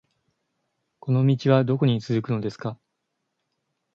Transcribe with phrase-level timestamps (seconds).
[0.99, 2.79] この道はどこに続くのですか